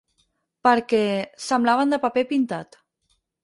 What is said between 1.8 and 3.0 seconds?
de paper pintat.